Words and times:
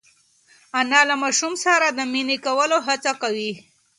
انا 0.79 0.99
له 1.09 1.15
ماشوم 1.23 1.53
سره 1.65 1.85
د 1.89 1.99
مینې 2.13 2.37
کولو 2.45 2.77
هڅه 2.87 3.11
کوي. 3.21 3.51